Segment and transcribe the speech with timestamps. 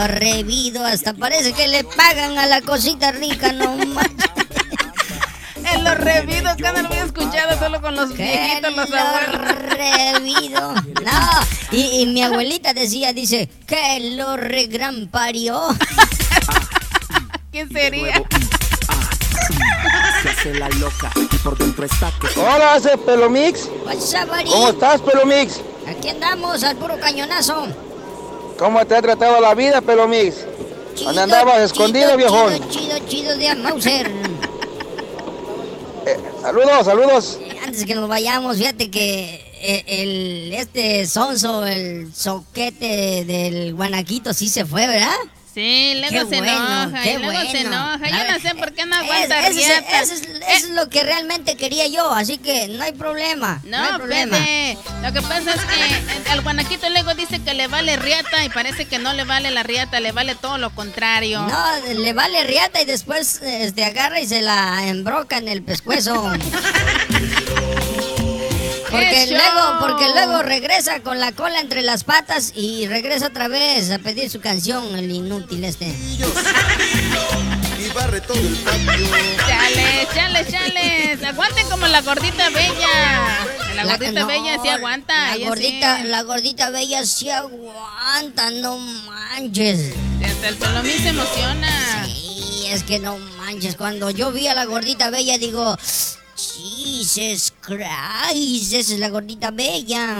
[0.00, 4.30] lo revido, hasta parece que le pagan a la cosita rica, no manches.
[5.72, 9.58] En lo revido, que no lo había escuchado solo con los viejitos, los abuelos.
[9.62, 10.72] revido.
[10.72, 11.30] No,
[11.70, 15.60] y, y mi abuelita decía, dice, que lo regran parió.
[17.52, 18.22] ¿Quién sería?
[20.22, 23.68] Se hace la loca y por dentro está que Hola, hace Pelomix.
[24.50, 25.60] ¿Cómo estás, Pelomix?
[25.88, 27.66] Aquí andamos al puro cañonazo.
[28.60, 30.44] ¿Cómo te ha tratado la vida, Pelomix?
[31.02, 32.52] ¿Dónde andabas escondido, viejón?
[32.68, 34.10] Chido, chido, chido de Mauser.
[36.04, 37.38] Eh, saludos, saludos.
[37.64, 44.50] Antes que nos vayamos, fíjate que eh, el, este sonso, el soquete del guanaquito sí
[44.50, 45.16] se fue, ¿verdad?
[45.52, 47.98] Sí, luego Qué se bueno, enoja, qué y luego se enoja.
[48.08, 51.02] Yo no sé por qué no Es- aguanta es, eso es- eso es lo que
[51.02, 53.60] realmente quería yo, así que no hay problema.
[53.64, 54.38] No, hay problema.
[55.02, 58.84] Lo que pasa es que al guanaquito luego dice que le vale riata y parece
[58.86, 61.40] que no le vale la riata, le vale todo lo contrario.
[61.42, 66.30] No, le vale riata y después este, agarra y se la embroca en el pescuezo.
[68.90, 69.34] Porque ¡Eso!
[69.34, 73.98] luego, porque luego regresa con la cola entre las patas y regresa otra vez a
[73.98, 75.86] pedir su canción, el inútil este.
[75.86, 76.18] Y
[77.94, 79.08] barre todo el patio.
[79.46, 81.26] Chale, chale, chale.
[81.26, 83.46] Aguanten como la gordita bella.
[83.74, 85.36] La gordita no, bella sí aguanta.
[85.36, 86.02] La gordita, sí.
[86.08, 89.94] la gordita bella sí aguanta, no manches.
[90.24, 92.04] Hasta el pelomín se emociona.
[92.06, 93.76] Sí, es que no manches.
[93.76, 95.76] Cuando yo vi a la gordita bella, digo,
[96.60, 100.16] Jesus Christ, esa es la gordita bella.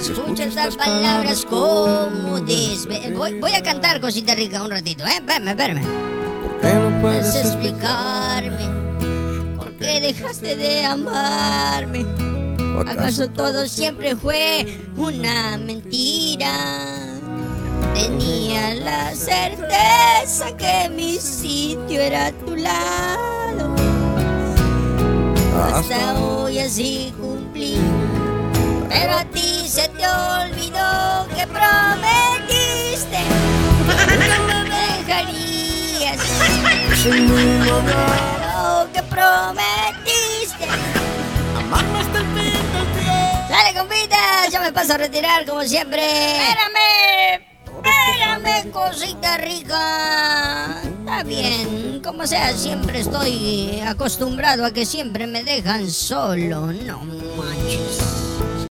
[0.00, 3.12] Escucha estas palabras como desve...
[3.14, 5.16] Voy, voy a cantar cosita rica un ratito, ¿eh?
[5.16, 5.82] Espérame, espérame.
[5.82, 8.68] no Puedes explicarme
[9.56, 12.06] por qué dejaste de amarme.
[12.88, 16.95] ¿Acaso todo siempre fue una mentira?
[17.98, 23.74] Tenía la certeza que mi sitio era a tu lado.
[25.74, 27.80] Hasta hoy así cumplí.
[28.88, 33.18] Pero a ti se te olvidó que prometiste
[34.18, 36.18] que no me dejarías.
[37.06, 40.66] Lo que prometiste.
[43.48, 46.02] Dale, compita, ya me paso a retirar como siempre.
[46.02, 47.35] Espérame,
[48.46, 50.82] espérame, cosita rica.
[50.82, 57.00] Está bien, como sea, siempre estoy acostumbrado a que siempre me dejan solo, no
[57.36, 58.45] manches.